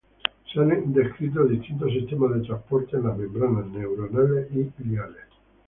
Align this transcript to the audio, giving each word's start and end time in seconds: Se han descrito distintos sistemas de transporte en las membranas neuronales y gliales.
Se 0.51 0.59
han 0.59 0.91
descrito 0.93 1.43
distintos 1.45 1.91
sistemas 1.93 2.33
de 2.33 2.41
transporte 2.47 2.97
en 2.97 3.03
las 3.03 3.15
membranas 3.15 3.67
neuronales 3.67 4.47
y 4.49 4.71
gliales. 4.81 5.27